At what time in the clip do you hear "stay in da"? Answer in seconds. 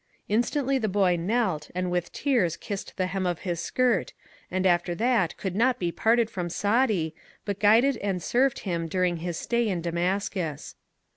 9.37-9.91